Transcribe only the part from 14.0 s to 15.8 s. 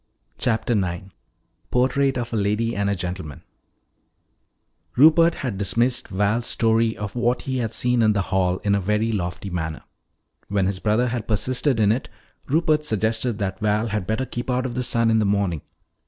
better keep out of the sun in the morning.